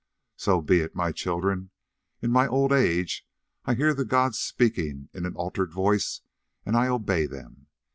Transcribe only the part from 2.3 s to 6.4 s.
my old age I hear the gods speaking in an altered voice